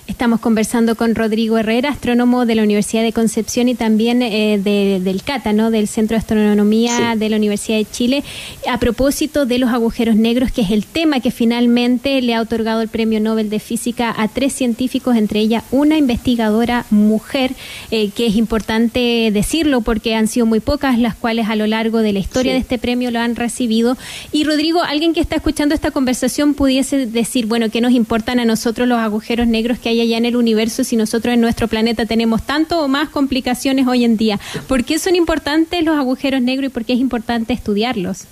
Estamos 0.05 0.41
conversando 0.41 0.95
con 0.95 1.15
Rodrigo 1.15 1.57
Herrera, 1.57 1.89
astrónomo 1.89 2.45
de 2.45 2.55
la 2.55 2.63
Universidad 2.63 3.03
de 3.03 3.13
Concepción 3.13 3.69
y 3.69 3.75
también 3.75 4.22
eh, 4.22 4.60
del 4.62 5.24
CATA, 5.24 5.53
¿no? 5.53 5.72
del 5.72 5.88
Centro 5.88 6.15
de 6.15 6.19
Astronomía 6.19 7.15
de 7.15 7.29
la 7.29 7.38
Universidad 7.38 7.77
de 7.77 7.86
Chile, 7.89 8.24
a 8.69 8.79
propósito 8.79 9.45
de 9.45 9.60
los 9.60 9.69
agujeros 9.69 10.17
negros, 10.17 10.51
que 10.51 10.62
es 10.62 10.72
el 10.72 10.86
tema 10.86 11.22
que 11.22 11.31
finalmente 11.31 12.22
le 12.22 12.36
ha 12.36 12.41
otorgado 12.41 12.81
el 12.81 12.89
Premio 12.89 13.22
Nobel 13.22 13.50
de 13.50 13.60
Física 13.60 14.13
a 14.17 14.27
tres 14.27 14.51
científicos, 14.51 15.15
entre 15.15 15.39
ellas 15.39 15.63
una 15.72 15.98
investigadora 15.98 16.86
mujer, 16.89 17.53
eh, 17.89 18.10
que 18.10 18.27
es 18.27 18.36
importante 18.36 19.29
decirlo 19.31 19.81
porque 19.81 20.15
han 20.15 20.27
sido 20.27 20.45
muy 20.45 20.60
pocas 20.60 21.00
las 21.00 21.15
cuales 21.15 21.48
a 21.48 21.55
lo 21.55 21.65
largo 21.65 22.00
de 22.00 22.12
la 22.12 22.19
historia 22.19 22.51
de 22.51 22.60
este 22.60 22.77
premio 22.77 23.10
lo 23.10 23.19
han 23.19 23.38
recibido. 23.38 23.98
Y 24.33 24.43
Rodrigo, 24.43 24.83
alguien 24.83 25.13
que 25.13 25.22
está 25.22 25.38
escuchando 25.38 25.74
esta 25.74 25.91
conversación 25.91 26.55
pudiese 26.55 27.05
decir, 27.05 27.45
bueno, 27.45 27.69
¿qué 27.69 27.79
nos 27.79 27.93
importan 27.93 28.41
a 28.41 28.45
nosotros 28.45 28.86
los 28.86 29.00
agujeros 29.00 29.48
negros 29.48 29.79
que 29.79 29.89
hay 29.89 29.92
allá 30.01 30.17
en 30.17 30.25
el 30.25 30.35
universo 30.35 30.83
si 30.83 30.95
nosotros 30.95 31.33
en 31.33 31.41
nuestro 31.41 31.67
planeta 31.67 32.05
tenemos 32.05 32.45
tanto 32.45 32.83
o 32.83 32.88
más 32.88 33.09
complicaciones 33.09 33.88
hoy 33.88 34.03
en 34.03 34.17
día? 34.17 34.39
¿Por 34.67 34.83
qué 34.83 35.00
son 35.00 35.15
importantes 35.15 35.83
los 35.83 35.97
agujeros 35.97 36.41
negros 36.41 36.69
y 36.69 36.73
por 36.73 36.85
qué 36.85 36.93
es 36.93 37.00
importante 37.00 37.53
estudiarlos? 37.53 38.25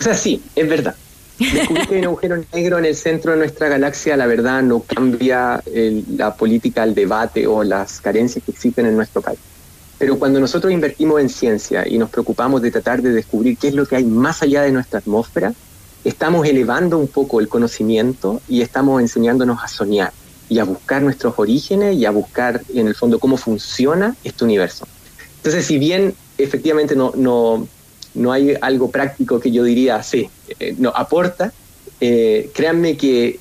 O 0.00 0.04
sea, 0.04 0.14
sí, 0.14 0.42
es 0.54 0.68
verdad. 0.68 0.94
Descubrir 1.38 1.88
que 1.88 1.94
hay 1.94 2.00
un 2.00 2.06
agujero 2.06 2.44
negro 2.52 2.78
en 2.78 2.84
el 2.84 2.94
centro 2.94 3.32
de 3.32 3.38
nuestra 3.38 3.68
galaxia, 3.68 4.16
la 4.16 4.26
verdad, 4.26 4.62
no 4.62 4.80
cambia 4.80 5.60
la 6.16 6.36
política, 6.36 6.84
el 6.84 6.94
debate 6.94 7.46
o 7.46 7.64
las 7.64 8.00
carencias 8.00 8.44
que 8.44 8.52
existen 8.52 8.86
en 8.86 8.96
nuestro 8.96 9.20
país. 9.20 9.38
Pero 9.98 10.18
cuando 10.18 10.40
nosotros 10.40 10.72
invertimos 10.72 11.20
en 11.20 11.28
ciencia 11.28 11.88
y 11.88 11.98
nos 11.98 12.10
preocupamos 12.10 12.62
de 12.62 12.70
tratar 12.70 13.02
de 13.02 13.10
descubrir 13.10 13.56
qué 13.56 13.68
es 13.68 13.74
lo 13.74 13.86
que 13.86 13.96
hay 13.96 14.04
más 14.04 14.42
allá 14.42 14.62
de 14.62 14.72
nuestra 14.72 14.98
atmósfera, 14.98 15.52
estamos 16.04 16.46
elevando 16.46 16.98
un 16.98 17.08
poco 17.08 17.40
el 17.40 17.48
conocimiento 17.48 18.40
y 18.48 18.60
estamos 18.60 19.00
enseñándonos 19.00 19.62
a 19.62 19.68
soñar 19.68 20.12
y 20.48 20.58
a 20.58 20.64
buscar 20.64 21.02
nuestros 21.02 21.34
orígenes 21.38 21.96
y 21.96 22.04
a 22.04 22.10
buscar 22.10 22.60
en 22.74 22.86
el 22.86 22.94
fondo 22.94 23.18
cómo 23.18 23.38
funciona 23.38 24.14
este 24.22 24.44
universo. 24.44 24.86
Entonces, 25.36 25.64
si 25.64 25.78
bien 25.78 26.14
efectivamente 26.36 26.94
no, 26.94 27.12
no, 27.16 27.66
no 28.14 28.32
hay 28.32 28.54
algo 28.60 28.90
práctico 28.90 29.40
que 29.40 29.50
yo 29.50 29.64
diría, 29.64 30.02
sí, 30.02 30.28
eh, 30.60 30.74
no 30.78 30.90
aporta, 30.94 31.52
eh, 32.00 32.50
créanme 32.54 32.96
que 32.98 33.40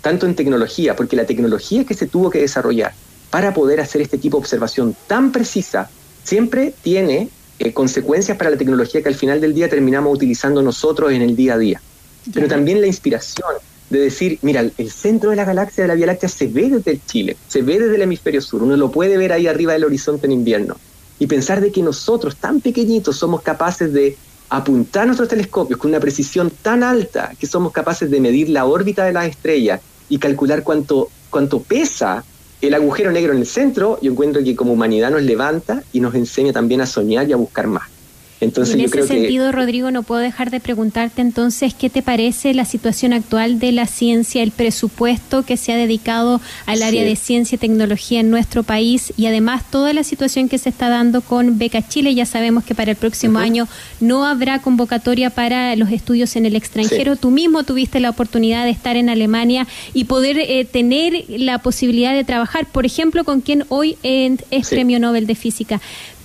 tanto 0.00 0.26
en 0.26 0.36
tecnología, 0.36 0.94
porque 0.94 1.16
la 1.16 1.26
tecnología 1.26 1.84
que 1.84 1.94
se 1.94 2.06
tuvo 2.06 2.30
que 2.30 2.40
desarrollar 2.40 2.94
para 3.30 3.52
poder 3.52 3.80
hacer 3.80 4.00
este 4.00 4.18
tipo 4.18 4.36
de 4.36 4.42
observación 4.42 4.96
tan 5.08 5.32
precisa, 5.32 5.90
siempre 6.22 6.72
tiene 6.82 7.28
eh, 7.58 7.72
consecuencias 7.72 8.38
para 8.38 8.50
la 8.50 8.56
tecnología 8.56 9.02
que 9.02 9.08
al 9.08 9.16
final 9.16 9.40
del 9.40 9.52
día 9.52 9.68
terminamos 9.68 10.14
utilizando 10.14 10.62
nosotros 10.62 11.10
en 11.12 11.22
el 11.22 11.34
día 11.34 11.54
a 11.54 11.58
día 11.58 11.82
pero 12.32 12.48
también 12.48 12.80
la 12.80 12.86
inspiración 12.86 13.54
de 13.90 14.00
decir, 14.00 14.38
mira, 14.42 14.60
el 14.76 14.90
centro 14.90 15.30
de 15.30 15.36
la 15.36 15.44
galaxia 15.44 15.84
de 15.84 15.88
la 15.88 15.94
Vía 15.94 16.06
Láctea 16.06 16.28
se 16.28 16.46
ve 16.46 16.68
desde 16.68 16.90
el 16.92 17.00
Chile, 17.06 17.36
se 17.48 17.62
ve 17.62 17.78
desde 17.78 17.94
el 17.94 18.02
hemisferio 18.02 18.40
sur, 18.40 18.62
uno 18.62 18.76
lo 18.76 18.90
puede 18.90 19.16
ver 19.16 19.32
ahí 19.32 19.46
arriba 19.46 19.72
del 19.72 19.84
horizonte 19.84 20.26
en 20.26 20.32
invierno. 20.32 20.76
Y 21.18 21.26
pensar 21.26 21.60
de 21.60 21.72
que 21.72 21.82
nosotros, 21.82 22.36
tan 22.36 22.60
pequeñitos, 22.60 23.16
somos 23.16 23.42
capaces 23.42 23.92
de 23.92 24.16
apuntar 24.50 25.06
nuestros 25.06 25.28
telescopios 25.28 25.78
con 25.78 25.90
una 25.90 26.00
precisión 26.00 26.50
tan 26.62 26.82
alta 26.82 27.32
que 27.38 27.46
somos 27.46 27.72
capaces 27.72 28.10
de 28.10 28.20
medir 28.20 28.48
la 28.50 28.66
órbita 28.66 29.04
de 29.04 29.12
las 29.12 29.26
estrellas 29.26 29.80
y 30.08 30.18
calcular 30.18 30.62
cuánto, 30.62 31.10
cuánto 31.28 31.60
pesa 31.60 32.24
el 32.60 32.74
agujero 32.74 33.12
negro 33.12 33.32
en 33.32 33.38
el 33.38 33.46
centro, 33.46 33.98
yo 34.00 34.12
encuentro 34.12 34.42
que 34.42 34.56
como 34.56 34.72
humanidad 34.72 35.10
nos 35.10 35.22
levanta 35.22 35.82
y 35.92 36.00
nos 36.00 36.14
enseña 36.14 36.52
también 36.52 36.80
a 36.80 36.86
soñar 36.86 37.28
y 37.28 37.32
a 37.32 37.36
buscar 37.36 37.66
más 37.66 37.97
en 38.40 38.80
ese 38.80 39.02
sentido, 39.02 39.50
Rodrigo, 39.50 39.90
no 39.90 40.04
puedo 40.04 40.20
dejar 40.20 40.50
de 40.50 40.60
preguntarte 40.60 41.22
entonces 41.22 41.74
qué 41.74 41.90
te 41.90 42.02
parece 42.02 42.54
la 42.54 42.64
situación 42.64 43.12
actual 43.12 43.58
de 43.58 43.72
la 43.72 43.86
ciencia, 43.86 44.44
el 44.44 44.52
presupuesto 44.52 45.44
que 45.44 45.56
se 45.56 45.72
ha 45.72 45.76
dedicado 45.76 46.40
al 46.66 46.82
área 46.82 47.02
de 47.02 47.16
ciencia 47.16 47.56
y 47.56 47.58
tecnología 47.58 48.20
en 48.20 48.30
nuestro 48.30 48.62
país 48.62 49.12
y 49.16 49.26
además 49.26 49.68
toda 49.70 49.92
la 49.92 50.04
situación 50.04 50.48
que 50.48 50.58
se 50.58 50.68
está 50.68 50.88
dando 50.88 51.20
con 51.20 51.58
Beca 51.58 51.86
Chile. 51.86 52.14
Ya 52.14 52.26
sabemos 52.26 52.62
que 52.62 52.76
para 52.76 52.92
el 52.92 52.96
próximo 52.96 53.40
año 53.40 53.66
no 54.00 54.24
habrá 54.24 54.60
convocatoria 54.60 55.30
para 55.30 55.74
los 55.74 55.90
estudios 55.90 56.36
en 56.36 56.46
el 56.46 56.54
extranjero. 56.54 57.16
Tú 57.16 57.30
mismo 57.30 57.64
tuviste 57.64 57.98
la 57.98 58.10
oportunidad 58.10 58.64
de 58.64 58.70
estar 58.70 58.96
en 58.96 59.08
Alemania 59.08 59.66
y 59.94 60.04
poder 60.04 60.38
eh, 60.38 60.64
tener 60.64 61.24
la 61.28 61.58
posibilidad 61.58 62.14
de 62.14 62.22
trabajar, 62.22 62.66
por 62.66 62.86
ejemplo, 62.86 63.24
con 63.24 63.40
quien 63.40 63.64
hoy 63.68 63.96
es 64.02 64.68
Premio 64.68 65.00
Nobel 65.00 65.26
de 65.26 65.34
Física. 65.34 65.80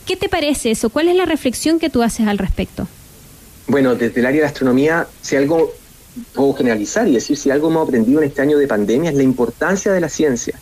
¿Qué 0.06 0.16
te 0.18 0.30
parece 0.30 0.72
eso? 0.72 0.90
¿Cuál 0.90 1.08
es 1.08 1.16
la 1.16 1.26
reflexión 1.26 1.80
que 1.80 1.90
tú 1.90 2.04
haces 2.04 2.28
al 2.28 2.38
respecto? 2.38 2.88
Bueno, 3.68 3.96
desde 3.96 4.20
el 4.20 4.26
área 4.26 4.42
de 4.42 4.48
astronomía, 4.48 5.08
si 5.22 5.36
algo 5.36 5.74
puedo 6.34 6.54
generalizar 6.54 7.08
y 7.08 7.14
decir 7.14 7.38
si 7.38 7.50
algo 7.50 7.70
hemos 7.70 7.88
aprendido 7.88 8.22
en 8.22 8.28
este 8.28 8.42
año 8.42 8.58
de 8.58 8.68
pandemia 8.68 9.10
es 9.10 9.16
la 9.16 9.24
importancia 9.24 9.92
de 9.92 10.02
la 10.02 10.10
ciencia. 10.10 10.60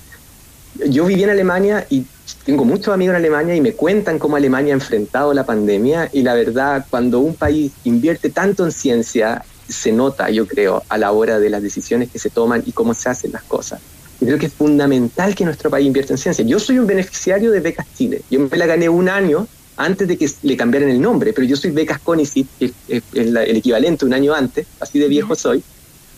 Yo 0.87 1.05
viví 1.05 1.23
en 1.23 1.29
Alemania 1.29 1.85
y 1.89 2.05
tengo 2.45 2.63
muchos 2.63 2.93
amigos 2.93 3.13
en 3.13 3.17
Alemania 3.17 3.55
y 3.55 3.61
me 3.61 3.73
cuentan 3.73 4.17
cómo 4.19 4.37
Alemania 4.37 4.73
ha 4.73 4.75
enfrentado 4.75 5.33
la 5.33 5.45
pandemia 5.45 6.09
y 6.13 6.21
la 6.21 6.33
verdad, 6.33 6.85
cuando 6.89 7.19
un 7.19 7.35
país 7.35 7.71
invierte 7.83 8.29
tanto 8.29 8.65
en 8.65 8.71
ciencia, 8.71 9.43
se 9.67 9.91
nota, 9.91 10.29
yo 10.29 10.47
creo, 10.47 10.83
a 10.87 10.97
la 10.97 11.11
hora 11.11 11.39
de 11.39 11.49
las 11.49 11.61
decisiones 11.61 12.09
que 12.09 12.19
se 12.19 12.29
toman 12.29 12.63
y 12.65 12.71
cómo 12.71 12.93
se 12.93 13.09
hacen 13.09 13.31
las 13.31 13.43
cosas. 13.43 13.81
Y 14.21 14.25
creo 14.25 14.37
que 14.37 14.45
es 14.45 14.53
fundamental 14.53 15.33
que 15.35 15.43
nuestro 15.43 15.69
país 15.69 15.87
invierta 15.87 16.13
en 16.13 16.19
ciencia. 16.19 16.45
Yo 16.45 16.59
soy 16.59 16.79
un 16.79 16.85
beneficiario 16.85 17.51
de 17.51 17.59
Becas 17.59 17.87
Chile. 17.95 18.21
Yo 18.29 18.39
me 18.39 18.57
la 18.57 18.67
gané 18.67 18.87
un 18.87 19.09
año 19.09 19.47
antes 19.77 20.07
de 20.07 20.15
que 20.15 20.29
le 20.43 20.55
cambiaran 20.55 20.89
el 20.89 21.01
nombre, 21.01 21.33
pero 21.33 21.47
yo 21.47 21.55
soy 21.55 21.71
Becas 21.71 21.99
CONICIT, 21.99 22.47
que 22.59 22.71
es 22.87 23.03
el 23.13 23.35
equivalente 23.37 24.05
un 24.05 24.13
año 24.13 24.33
antes, 24.33 24.67
así 24.79 24.99
de 24.99 25.07
viejo 25.07 25.33
soy, 25.33 25.63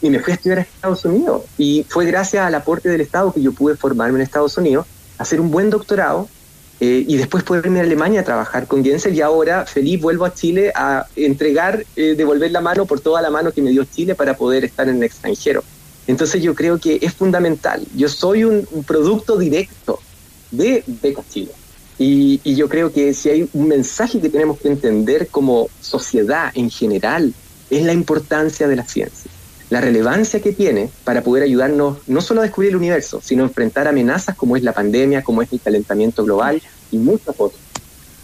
y 0.02 0.10
me 0.10 0.20
fui 0.20 0.32
a 0.32 0.36
estudiar 0.36 0.60
a 0.60 0.62
Estados 0.64 1.06
Unidos. 1.06 1.44
Y 1.58 1.86
fue 1.88 2.06
gracias 2.06 2.46
al 2.46 2.54
aporte 2.56 2.90
del 2.90 3.00
Estado 3.02 3.32
que 3.32 3.42
yo 3.42 3.54
pude 3.54 3.78
formarme 3.78 4.18
en 4.20 4.24
Estados 4.24 4.58
Unidos, 4.58 4.86
hacer 5.18 5.40
un 5.40 5.50
buen 5.50 5.70
doctorado 5.70 6.28
eh, 6.82 7.06
y 7.08 7.16
después 7.16 7.44
poder 7.44 7.66
irme 7.66 7.80
a 7.80 7.84
Alemania 7.84 8.22
a 8.22 8.24
trabajar 8.26 8.68
con 8.68 8.84
Gensel 8.84 9.16
y 9.16 9.22
ahora 9.22 9.66
feliz 9.66 10.02
vuelvo 10.02 10.26
a 10.26 10.34
Chile 10.34 10.74
a 10.76 11.06
entregar, 11.16 11.86
eh, 11.96 12.16
devolver 12.18 12.52
la 12.52 12.60
mano 12.60 12.86
por 12.86 13.00
toda 13.00 13.22
la 13.22 13.30
mano 13.30 13.52
que 13.52 13.62
me 13.62 13.70
dio 13.70 13.86
Chile 13.86 14.16
para 14.16 14.36
poder 14.36 14.66
estar 14.66 14.90
en 14.90 14.98
el 14.98 15.04
extranjero. 15.04 15.64
Entonces 16.08 16.42
yo 16.42 16.56
creo 16.56 16.80
que 16.80 17.00
es 17.02 17.14
fundamental. 17.14 17.86
Yo 17.96 18.10
soy 18.10 18.44
un, 18.44 18.66
producto 18.86 19.38
directo 19.38 20.00
de 20.52 20.84
Becas 20.88 21.30
Chile. 21.30 21.52
Y, 21.98 22.42
y, 22.44 22.56
yo 22.56 22.68
creo 22.68 22.92
que 22.92 23.14
si 23.14 23.30
hay 23.30 23.50
un 23.54 23.68
mensaje 23.68 24.20
que 24.20 24.30
tenemos 24.30 24.60
que 24.60 24.68
entender 24.68 25.28
como 25.28 25.70
sociedad 25.80 26.52
en 26.56 26.70
general, 26.72 27.34
es 27.70 27.84
la 27.84 27.94
importancia 27.94 28.68
de 28.68 28.76
la 28.76 28.84
ciencia 28.84 29.32
la 29.74 29.82
relevancia 29.82 30.40
que 30.40 30.54
tiene 30.54 30.92
para 31.04 31.24
poder 31.24 31.42
ayudarnos 31.42 31.98
no 32.06 32.22
solo 32.22 32.42
a 32.42 32.44
descubrir 32.44 32.70
el 32.70 32.76
universo, 32.76 33.22
sino 33.24 33.42
a 33.42 33.48
enfrentar 33.48 33.88
amenazas 33.88 34.36
como 34.36 34.56
es 34.56 34.62
la 34.62 34.72
pandemia, 34.72 35.24
como 35.24 35.42
es 35.42 35.52
el 35.52 35.60
calentamiento 35.60 36.24
global 36.24 36.62
y 36.92 36.98
muchas 36.98 37.34
otras 37.40 37.60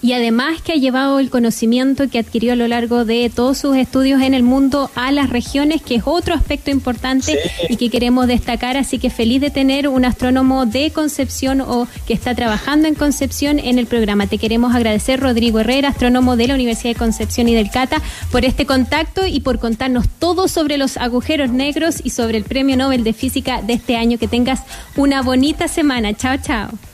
y 0.01 0.13
además 0.13 0.61
que 0.61 0.73
ha 0.73 0.75
llevado 0.75 1.19
el 1.19 1.29
conocimiento 1.29 2.09
que 2.09 2.19
adquirió 2.19 2.53
a 2.53 2.55
lo 2.55 2.67
largo 2.67 3.05
de 3.05 3.29
todos 3.33 3.57
sus 3.57 3.75
estudios 3.75 4.21
en 4.21 4.33
el 4.33 4.43
mundo 4.43 4.89
a 4.95 5.11
las 5.11 5.29
regiones, 5.29 5.81
que 5.81 5.95
es 5.95 6.03
otro 6.05 6.33
aspecto 6.33 6.71
importante 6.71 7.37
y 7.67 7.75
que 7.75 7.89
queremos 7.89 8.27
destacar. 8.27 8.77
Así 8.77 8.97
que 8.99 9.09
feliz 9.09 9.41
de 9.41 9.49
tener 9.49 9.87
un 9.87 10.05
astrónomo 10.05 10.65
de 10.65 10.91
Concepción 10.91 11.61
o 11.61 11.87
que 12.07 12.13
está 12.13 12.33
trabajando 12.33 12.87
en 12.87 12.95
Concepción 12.95 13.59
en 13.59 13.77
el 13.77 13.87
programa. 13.87 14.27
Te 14.27 14.37
queremos 14.37 14.73
agradecer, 14.73 15.19
Rodrigo 15.19 15.59
Herrera, 15.59 15.89
astrónomo 15.89 16.35
de 16.35 16.47
la 16.47 16.55
Universidad 16.55 16.93
de 16.93 16.99
Concepción 16.99 17.49
y 17.49 17.55
del 17.55 17.69
Cata, 17.69 18.01
por 18.31 18.45
este 18.45 18.65
contacto 18.65 19.25
y 19.27 19.41
por 19.41 19.59
contarnos 19.59 20.07
todo 20.19 20.47
sobre 20.47 20.77
los 20.77 20.97
agujeros 20.97 21.51
negros 21.51 22.01
y 22.03 22.11
sobre 22.11 22.37
el 22.37 22.43
Premio 22.43 22.77
Nobel 22.77 23.03
de 23.03 23.13
Física 23.13 23.61
de 23.61 23.73
este 23.73 23.97
año. 23.97 24.17
Que 24.17 24.27
tengas 24.27 24.63
una 24.95 25.21
bonita 25.21 25.67
semana. 25.67 26.13
Chao, 26.13 26.37
chao. 26.37 26.88